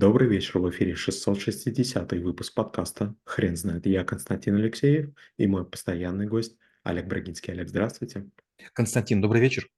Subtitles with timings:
[0.00, 3.84] Добрый вечер, в эфире 660 выпуск подкаста «Хрен знает».
[3.84, 7.52] Я Константин Алексеев и мой постоянный гость Олег Брагинский.
[7.52, 8.30] Олег, здравствуйте.
[8.72, 9.68] Константин, добрый вечер.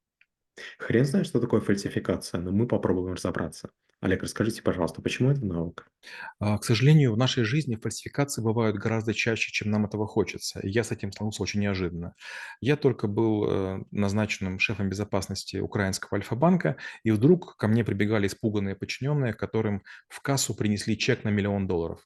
[0.78, 3.72] Хрен знает, что такое фальсификация, но мы попробуем разобраться.
[4.02, 5.90] Олег, расскажите, пожалуйста, почему это навык?
[6.40, 10.60] А, К сожалению, в нашей жизни фальсификации бывают гораздо чаще, чем нам этого хочется.
[10.60, 12.14] И я с этим столкнулся очень неожиданно.
[12.60, 18.74] Я только был э, назначенным шефом безопасности украинского Альфа-банка, и вдруг ко мне прибегали испуганные
[18.74, 22.00] подчиненные, которым в кассу принесли чек на миллион долларов.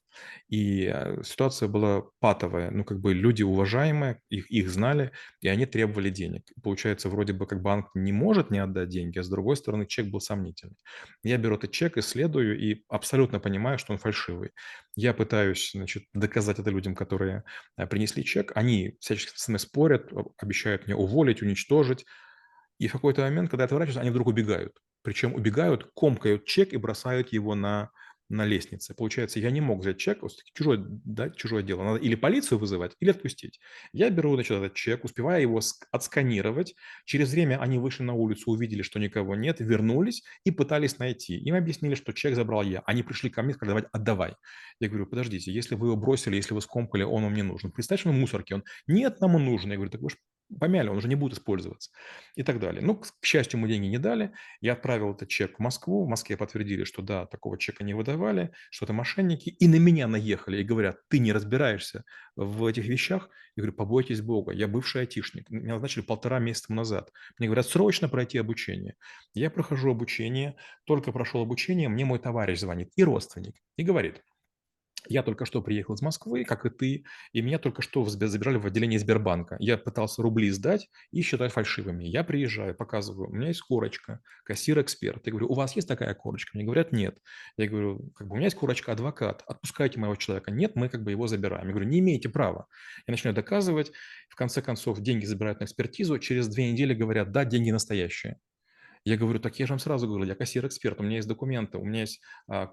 [0.49, 2.71] И э, ситуация была патовая.
[2.71, 5.11] Ну, как бы люди уважаемые, их, их знали,
[5.41, 6.43] и они требовали денег.
[6.63, 10.07] Получается, вроде бы как банк не может не отдать деньги, а с другой стороны чек
[10.07, 10.77] был сомнительный.
[11.23, 14.51] Я беру этот чек, исследую и абсолютно понимаю, что он фальшивый.
[14.95, 17.43] Я пытаюсь, значит, доказать это людям, которые
[17.77, 18.51] э, принесли чек.
[18.55, 22.05] Они всячески со мной спорят, обещают мне уволить, уничтожить.
[22.79, 24.73] И в какой-то момент, когда я отворачиваюсь, они вдруг убегают.
[25.03, 27.91] Причем убегают, комкают чек и бросают его на,
[28.29, 28.93] на лестнице.
[28.93, 30.19] Получается, я не мог взять чек,
[30.53, 31.83] чужое, да, чужое дело.
[31.83, 33.59] Надо или полицию вызывать, или отпустить.
[33.93, 36.75] Я беру, значит, этот чек, успеваю его ск- отсканировать.
[37.05, 41.37] Через время они вышли на улицу, увидели, что никого нет, вернулись и пытались найти.
[41.37, 42.81] Им объяснили, что чек забрал я.
[42.85, 44.35] Они пришли ко мне сказали, давай, отдавай.
[44.79, 47.71] Я говорю, подождите, если вы его бросили, если вы скомкали, он вам не нужен.
[47.71, 48.55] Представьте, что он мусорке.
[48.55, 49.69] Он, нет, нам он нужен.
[49.69, 50.17] Я говорю, так вы же
[50.59, 51.91] помяли, он уже не будет использоваться
[52.35, 52.81] и так далее.
[52.81, 54.31] Ну, к счастью, мы деньги не дали.
[54.61, 56.05] Я отправил этот чек в Москву.
[56.05, 59.49] В Москве подтвердили, что да, такого чека не выдавали, что это мошенники.
[59.49, 62.03] И на меня наехали и говорят, ты не разбираешься
[62.35, 63.29] в этих вещах.
[63.55, 65.49] Я говорю, побойтесь Бога, я бывший айтишник.
[65.49, 67.11] Меня назначили полтора месяца назад.
[67.39, 68.95] Мне говорят, срочно пройти обучение.
[69.33, 74.21] Я прохожу обучение, только прошел обучение, мне мой товарищ звонит и родственник, и говорит,
[75.09, 78.65] я только что приехал из Москвы, как и ты, и меня только что забирали в
[78.65, 79.55] отделение Сбербанка.
[79.59, 82.05] Я пытался рубли сдать и считать фальшивыми.
[82.05, 85.25] Я приезжаю, показываю, у меня есть корочка, кассир-эксперт.
[85.25, 86.51] Я говорю, у вас есть такая корочка?
[86.53, 87.17] Мне говорят, нет.
[87.57, 90.51] Я говорю, как бы у меня есть корочка адвокат, отпускайте моего человека.
[90.51, 91.65] Нет, мы как бы его забираем.
[91.67, 92.67] Я говорю, не имеете права.
[93.05, 93.91] Я начинаю доказывать,
[94.29, 98.39] в конце концов деньги забирают на экспертизу, через две недели говорят, да, деньги настоящие.
[99.05, 101.85] Я говорю, так я же вам сразу говорю, я кассир-эксперт, у меня есть документы, у
[101.85, 102.71] меня есть а,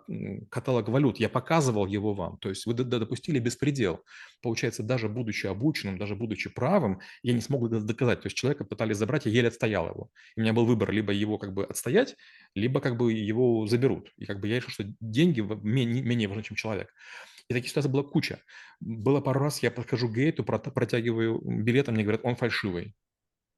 [0.51, 2.39] каталог валют, я показывал его вам.
[2.39, 4.05] То есть вы допустили беспредел.
[4.43, 8.23] Получается, даже будучи обученным, даже будучи правым, я не смог это доказать.
[8.23, 10.11] То есть человека пытались забрать, я еле отстоял его.
[10.37, 12.17] И у меня был выбор, либо его как бы отстоять,
[12.55, 14.13] либо как бы его заберут.
[14.17, 16.93] И как бы я решил, что деньги менее, менее важны, чем человек.
[17.49, 18.41] И таких ситуаций была куча.
[18.81, 22.95] Было пару раз, я подхожу к гейту, прот- протягиваю билет, а мне говорят, он фальшивый.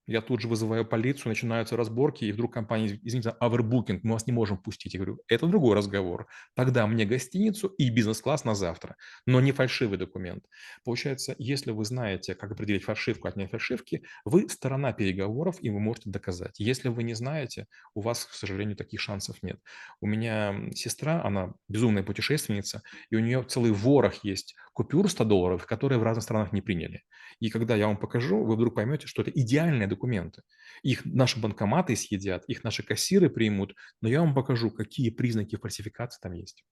[0.07, 4.33] Я тут же вызываю полицию, начинаются разборки, и вдруг компания, извините, овербукинг, мы вас не
[4.33, 4.95] можем пустить.
[4.95, 6.29] Я говорю, это другой разговор.
[6.55, 8.97] Тогда мне гостиницу и бизнес-класс на завтра,
[9.27, 10.45] но не фальшивый документ.
[10.85, 16.11] Получается, если вы знаете, как определить фальшивку от нефальшивки, вы сторона переговоров, и вы можете
[16.11, 16.59] доказать.
[16.59, 19.61] Если вы не знаете, у вас, к сожалению, таких шансов нет.
[20.01, 25.67] У меня сестра, она безумная путешественница, и у нее целый ворох есть купюр 100 долларов,
[25.67, 27.03] которые в разных странах не приняли.
[27.41, 30.43] И когда я вам покажу, вы вдруг поймете, что это идеальные документы.
[30.83, 36.21] Их наши банкоматы съедят, их наши кассиры примут, но я вам покажу, какие признаки фальсификации
[36.23, 36.65] там есть.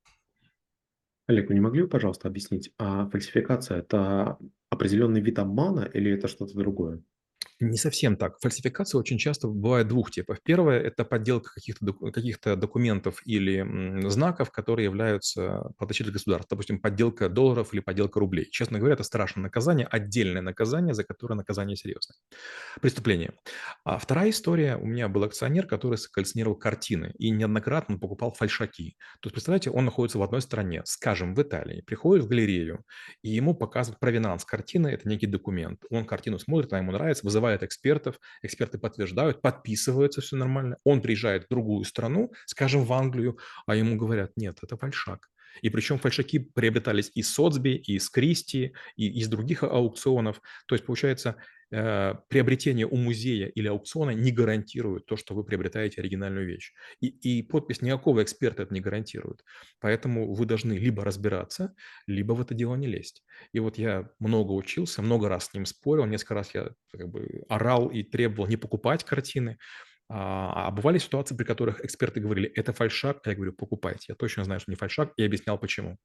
[1.27, 4.37] Олег, вы не могли бы, пожалуйста, объяснить, а фальсификация– это
[4.69, 7.03] определенный вид обмана или это что-то другое?
[7.71, 8.37] Не совсем так.
[8.41, 10.39] Фальсификация очень часто бывает двух типов.
[10.45, 16.49] Первое– это подделка каких-то доку- каких-то документов или знаков, которые являются подачей государства.
[16.51, 18.49] Допустим, подделка долларов или подделка рублей.
[18.51, 22.17] Честно говоря, это страшное наказание, отдельное наказание, за которое наказание серьезное.
[22.81, 23.33] Преступление.
[23.85, 24.77] А вторая история.
[24.77, 28.97] У меня был акционер, который коллекционировал картины и неоднократно покупал фальшаки.
[29.21, 32.85] То есть, представляете, он находится в одной стране, скажем, в Италии, приходит в галерею,
[33.23, 35.83] и ему показывают провинанс картины, это некий документ.
[35.91, 40.79] Он картину смотрит, она ему нравится, вызывает экспертов, эксперты подтверждают, подписываются, все нормально.
[40.85, 45.29] Он приезжает в другую страну, скажем, в Англию, а ему говорят, нет, это фальшак.
[45.63, 50.41] И причем фальшаки приобретались из Сотсби, из Кристи, и из других аукционов.
[50.67, 51.37] То есть, получается,
[52.29, 56.73] приобретение у музея или аукциона не гарантирует то, что вы приобретаете оригинальную вещь.
[57.01, 59.45] И, и подпись никакого эксперта это не гарантирует.
[59.81, 61.75] Поэтому вы должны либо разбираться,
[62.07, 63.25] либо в это дело не лезть.
[63.53, 67.43] И вот я много учился, много раз с ним спорил, несколько раз я как бы
[67.49, 69.59] орал и требовал не покупать картины.
[70.09, 74.07] А, а бывали ситуации, при которых эксперты говорили, это фальшак, а я говорю, покупайте.
[74.11, 75.97] Я точно знаю, что не фальшак, и объяснял, почему.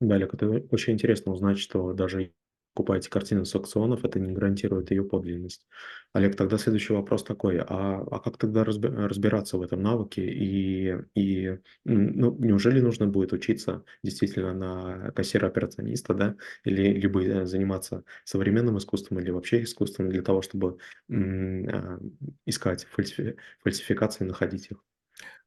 [0.00, 2.32] Да, это очень интересно узнать, что даже
[2.74, 5.66] покупаете картину с аукционов, это не гарантирует ее подлинность.
[6.12, 11.58] Олег, тогда следующий вопрос такой, а, а как тогда разбираться в этом навыке и, и
[11.84, 19.20] ну, неужели нужно будет учиться действительно на кассира-операциониста, да, или либо э, заниматься современным искусством
[19.20, 20.78] или вообще искусством для того, чтобы
[21.10, 21.98] а,
[22.46, 24.82] искать фальсифи- фальсификации, находить их?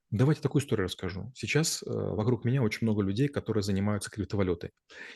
[0.10, 1.32] Давайте такую историю расскажу.
[1.36, 4.72] Сейчас, э, вокруг меня очень много людей, которые занимаются криптовалютой.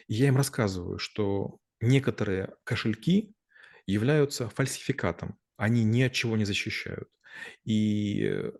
[0.08, 3.36] И я им рассказываю, что некоторые кошельки
[3.88, 5.38] являются фальсификатом.
[5.58, 7.10] Они ни от чего не защищают.
[7.66, 8.52] И,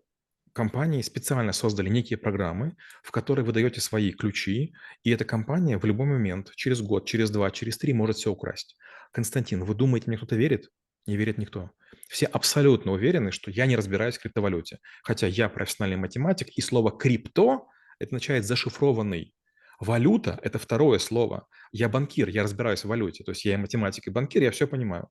[0.54, 4.74] компании специально создали некие программы, в которые вы даете свои ключи,
[5.04, 8.76] и эта компания в любой момент, через год, через 2, через 3 может всё украсть.
[9.12, 10.70] Константин, вы думаете, мне кто-то верит?
[11.06, 11.70] Не верит никто.
[12.08, 16.90] Все абсолютно уверены, что я не разбираюсь в криптовалюте, хотя я профессиональный математик, и слово
[16.96, 19.34] "крипто" это означает "зашифрованный".
[19.82, 21.48] Валюта- это второе слово.
[21.72, 24.68] Я банкир, я разбираюсь в валюте, то есть я и математик, и банкир, я всё
[24.68, 25.08] понимаю.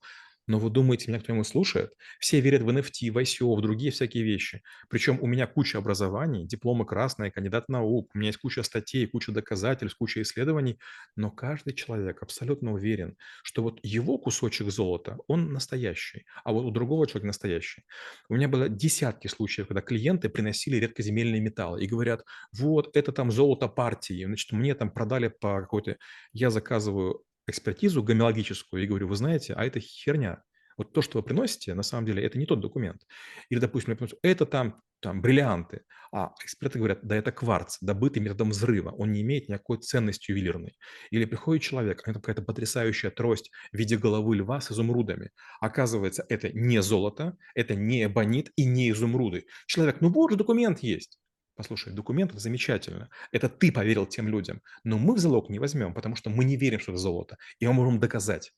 [0.48, 1.94] Но вы думаете, меня кто-нибудь слушает?
[2.20, 4.64] Все верят в NFT, в ICO, в другие всякие вещи.
[4.90, 9.32] Причем у меня куча образований, дипломы красные, кандидат наук, у меня есть куча статей, куча
[9.32, 10.80] доказательств, куча исследований,
[11.16, 16.72] но каждый человек абсолютно уверен, что вот его кусочек золота, он настоящий, а вот у
[16.72, 17.84] другого человека настоящий.
[18.30, 23.32] У меня было десятки случаев, когда клиенты приносили редкоземельные металлы и говорят: "Вот это там
[23.32, 25.98] золото партии, значит, мне там продали по какой-то"
[26.34, 30.44] Я заказываю экспертизу гомеологическую и говорю: "Вы знаете, а это херня.
[30.78, 33.02] Вот то, что вы приносите, на самом деле это не тот документ".
[33.50, 35.82] Или, допустим, я приносят: "Это там там бриллианты".
[36.12, 40.78] А эксперты говорят: "Да это кварц, добытый методом взрыва, он не имеет никакой ценности ювелирной".
[41.12, 45.32] Или приходит человек, а это какая-то потрясающая трость в виде головы льва с изумрудами.
[45.60, 49.46] Оказывается, это не золото, это не эбонит и не изумруды.
[49.68, 51.20] Человек: "Ну вот же документ есть".
[51.58, 53.10] Послушай, документ- это замечательно.
[53.32, 56.56] Это ты поверил тем людям, но мы в залог не возьмем, потому что мы не
[56.56, 58.52] верим, что это золото, и мы можем доказать.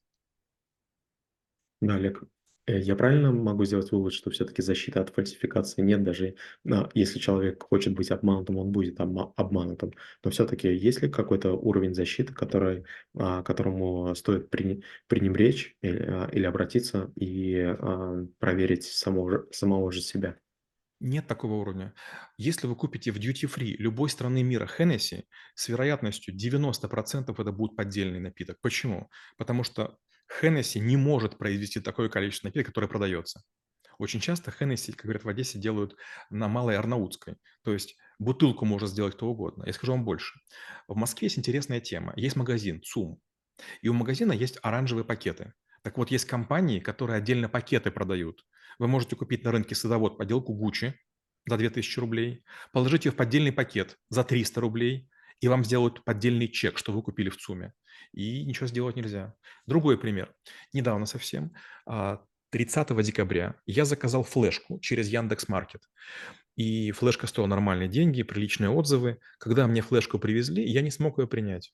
[1.81, 2.23] Да, Олег,
[2.67, 6.35] э, я правильно могу сделать вывод, что всё-таки защиты от фальсификации нет, даже,
[6.69, 9.91] а, если человек хочет быть обманутым, он будет обма обманутым.
[10.23, 12.85] Но всё-таки есть ли какой-то уровень защиты, который,
[13.17, 17.75] а, которому стоит пренебречь или, а, или обратиться и,
[18.39, 20.37] проверить самого самого же себя?
[20.99, 21.93] Нет такого уровня.
[22.37, 25.23] Если вы купите в дьюти-фри любой страны мира Hennessy,
[25.55, 28.59] с вероятностью 90 % это будет поддельный напиток.
[28.61, 29.09] Почему?
[29.37, 29.97] Потому что
[30.41, 33.43] Hennessy не может произвести такое количество напитка, которое продается.
[33.99, 35.95] Очень часто Hennessy, как говорят в Одессе, делают
[36.29, 37.35] на Малой Арнаутской.
[37.63, 39.65] То есть бутылку может сделать кто угодно.
[39.65, 40.39] Я скажу вам больше.
[40.87, 42.13] В Москве есть интересная тема.
[42.15, 43.19] Есть магазин ЦУМ,
[43.81, 45.53] и у магазина есть оранжевые пакеты.
[45.83, 48.45] Так вот, есть компании, которые отдельно пакеты продают.
[48.79, 50.93] Вы можете купить на рынке "Садовод" поделку Gucci
[51.47, 55.09] за 2000 рублей, положить её в поддельный пакет за 300 рублей,
[55.41, 57.73] и вам сделают поддельный чек, что вы купили в ЦУМе,
[58.13, 59.35] и ничего сделать нельзя.
[59.67, 60.33] Другой пример.
[60.73, 61.51] Недавно совсем,
[61.85, 65.81] а, 30 декабря я заказал флешку через "Яндекс.Маркет",
[66.57, 69.19] и флешка стоила нормальные деньги, приличные отзывы.
[69.39, 71.73] Когда мне флешку привезли, я не смог её принять,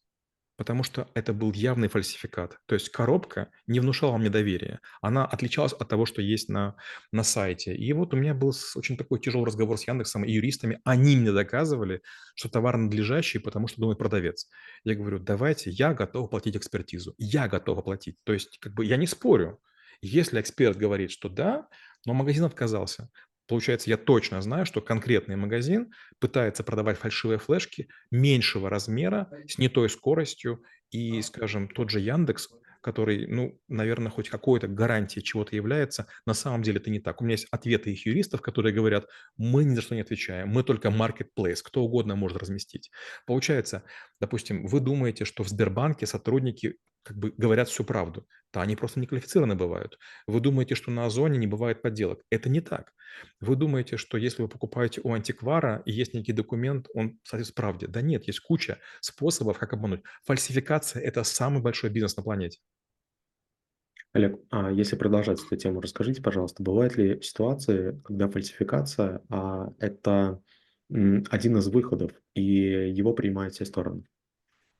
[0.59, 2.59] потому что это был явный фальсификат.
[2.67, 4.81] То есть коробка не внушала мне доверия.
[5.01, 6.75] Она отличалась от того, что есть на
[7.11, 7.75] на сайте.
[7.75, 10.79] И вот у меня был очень такой тяжелый разговор с "Яндексом" и юристами.
[10.83, 12.01] Они мне доказывали,
[12.35, 14.47] что товар надлежащий, потому что думает продавец.
[14.83, 17.15] Я говорю: "Давайте, я готов оплатить экспертизу".
[17.17, 18.17] Я готов оплатить.
[18.23, 19.59] То есть как бы я не спорю.
[20.01, 21.67] Если эксперт говорит, что да,
[22.05, 23.09] но магазин отказался.
[23.49, 29.69] Получается, я точно знаю, что конкретный магазин пытается продавать фальшивые флешки меньшего размера, с не
[29.69, 30.63] той скоростью.
[30.91, 32.49] И, скажем, тот же "Яндекс",
[32.81, 37.21] который, ну, наверно, хоть какой-то гарантией чего-то является, на самом деле это не так.
[37.21, 39.07] У меня есть ответы их юристов, которые говорят:
[39.37, 42.91] "Мы ни за что не отвечаем, мы только маркетплейс, кто угодно может разместить".
[43.27, 43.83] Получается,
[44.21, 48.27] допустим, вы думаете, что в Сбербанке сотрудники как бы говорят всю правду.
[48.53, 49.99] Да они просто неквалифицированы бывают.
[50.27, 52.21] Вы думаете, что на "Озоне" не бывает подделок.
[52.29, 52.93] Это не так.
[53.39, 57.87] Вы думаете, что если вы покупаете у антиквара и есть некий документ, он соответствует правде.
[57.87, 60.01] Да нет, есть куча способов, как обмануть.
[60.25, 62.59] Фальсификация- это самый большой бизнес на планете.
[64.13, 70.41] Олег, а если продолжать эту тему, расскажите, пожалуйста, бывают ли ситуации, когда фальсификация, а, это,
[70.89, 74.05] один из выходов, и его принимают все стороны?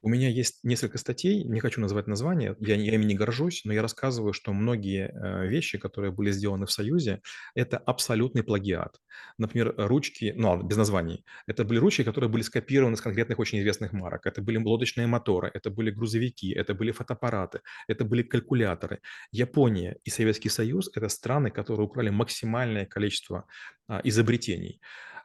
[0.01, 3.74] У меня есть несколько статей, не хочу называть названия, я я ими не горжусь, но
[3.74, 7.20] я рассказываю, что многие, э, вещи, которые были сделаны в Союзе-
[7.53, 9.01] это абсолютный плагиат.
[9.38, 11.25] Например, ручки, ну без названий.
[11.48, 14.25] Это были ручки, которые были скопированы с конкретных очень известных марок.
[14.25, 19.00] Это были лодочные моторы, это были грузовики, это были фотоаппараты, это были калькуляторы.
[19.32, 23.44] Япония и Советский Союз- это страны, которые украли максимальное количество,
[23.88, 24.79] а, изобретений.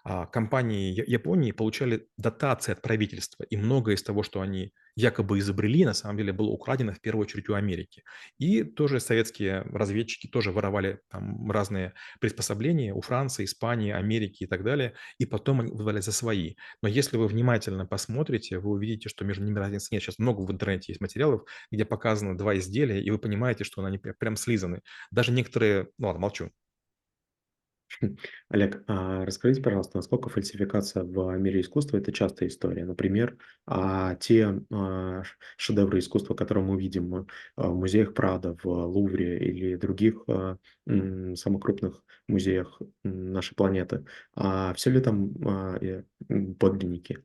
[0.06, 5.84] А, компании Японии получали дотации от правительства, и многое из того, что они якобы изобрели,
[5.84, 8.04] на самом деле было украдено в первую очередь у Америки.
[8.38, 14.62] И тоже советские разведчики тоже воровали там разные приспособления у Франции, Испании, Америки и так
[14.62, 16.54] далее, и потом они выдавали за свои.
[16.82, 20.02] Но если вы внимательно посмотрите, вы увидите, что между ними разницы нет.
[20.02, 23.98] Щас много в интернете есть материалов, где показано 2 изделия, и вы понимаете, что они
[23.98, 24.82] пря прям слизаны.
[25.10, 26.50] Даже некоторые Ну ладно, молчу.
[28.48, 32.84] Олег, а расскажите, пожалуйста, насколько фальсификация в мире искусства- это частая история?
[32.84, 33.36] Например,
[33.66, 35.22] а, те, а,
[35.56, 37.24] шедевры искусства, которые мы видим, э,
[37.56, 44.74] в музеях Прадо, в Лувре или других, а, м, самых крупных музеях, нашей планеты, а,
[44.74, 46.02] всё ли там, а, э,
[46.58, 47.18] подлинники?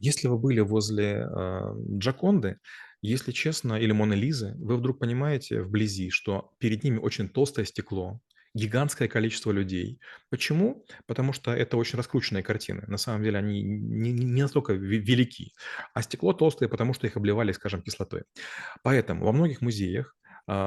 [0.00, 2.58] Если вы были возле, а, Джоконды,
[3.02, 8.20] если честно, или Моны Лизы, вы вдруг понимаете вблизи, что перед ними очень толстое стекло,
[8.54, 10.00] гигантское количество людей.
[10.30, 10.84] Почему?
[11.06, 12.84] Потому что это очень раскрученные картины.
[12.86, 15.52] На самом деле они не не настолько ве велики,
[15.94, 18.24] а стекло толстое, потому что их обливали, скажем, кислотой.
[18.82, 20.16] Поэтому во многих музеях,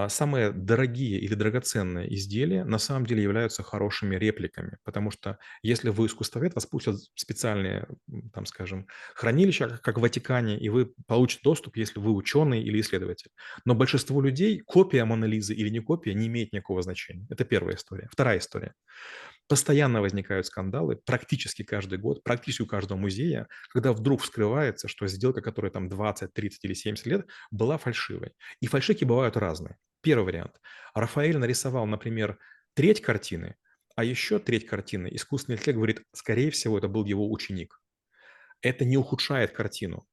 [0.09, 4.77] самые дорогие или драгоценные изделия на самом деле являются хорошими репликами.
[4.83, 7.88] Потому что если вы искусствовед, вас пустят в специальные,
[8.33, 13.31] там, скажем, хранилища, как в Ватикане, и вы получите доступ, если вы ученый или исследователь.
[13.65, 17.25] Но большинству людей копия Моны Лизы или не копия не имеет никакого значения.
[17.29, 18.07] Это 1 история.
[18.15, 18.73] 2 история.
[19.47, 25.41] Постоянно возникают скандалы, практически каждый год, практически у каждого музея, когда вдруг вскрывается, что сделка,
[25.41, 28.31] которая там 20, 30 или 70 лет, была фальшивой.
[28.61, 29.71] И фальшивки бывают разные.
[30.04, 30.60] 1 вариант:
[30.94, 32.40] Рафаэль нарисовал, например,
[32.74, 33.56] треть картины,
[33.96, 37.82] а еще треть картины искусственный интеллект говорит: скорее всего, это был его ученик.
[38.62, 40.08] Это не ухудшает картину.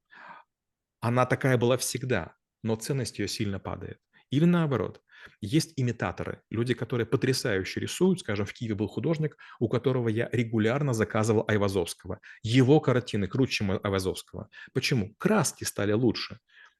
[1.01, 3.99] Она такая была всегда, но ценность ее сильно падает.
[4.31, 5.01] Или наоборот,
[5.41, 8.19] есть имитаторы, люди, которые потрясающе рисуют.
[8.19, 12.19] Скажем, в Киеве был художник, у которого я регулярно заказывал Айвазовского.
[12.43, 14.49] Его картины круче, чем Айвазовского.
[14.73, 15.15] Почему?
[15.17, 16.39] Краски стали лучше.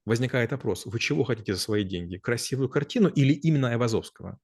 [0.10, 2.18] Возникает вопрос: вы чего хотите за свои деньги?
[2.18, 4.40] Красивую картину или именно Айвазовского?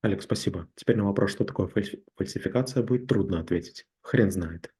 [0.00, 0.66] Олег, спасибо.
[0.76, 3.84] Теперь на вопрос, что такое фальси фальсификация, будет трудно ответить.
[4.00, 4.73] Хрен знает.